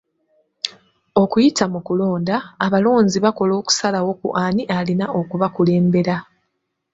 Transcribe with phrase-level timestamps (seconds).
[1.21, 6.15] Okuyita mu kulonda, abalonzi bakola okusalawo ku ani alina okubakulembera.